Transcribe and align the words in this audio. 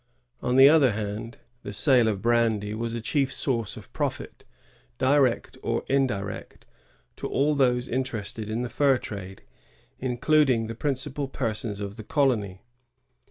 On 0.41 0.55
the 0.55 0.67
other 0.67 0.93
hand, 0.93 1.37
the 1.61 1.71
sale 1.71 2.07
of 2.07 2.23
brandy 2.23 2.73
was 2.73 2.95
a 2.95 3.01
chief 3.01 3.31
source 3.31 3.77
of 3.77 3.93
profit, 3.93 4.43
direct 4.97 5.59
or 5.61 5.83
indirect, 5.87 6.65
to 7.17 7.27
all 7.27 7.53
those 7.53 7.87
interested 7.87 8.49
in 8.49 8.63
the 8.63 8.69
fur 8.69 8.97
trade, 8.97 9.43
including 9.99 10.65
the 10.65 10.73
principal 10.73 11.27
persons 11.27 11.79
of 11.79 11.97
the 11.97 12.03
colony. 12.03 12.63